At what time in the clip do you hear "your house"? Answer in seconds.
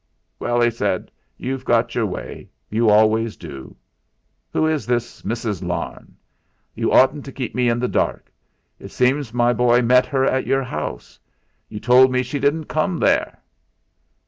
10.47-11.19